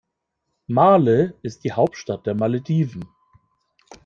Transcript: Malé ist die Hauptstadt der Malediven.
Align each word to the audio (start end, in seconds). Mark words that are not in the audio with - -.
Malé 0.67 1.31
ist 1.43 1.63
die 1.63 1.73
Hauptstadt 1.73 2.25
der 2.25 2.33
Malediven. 2.33 3.07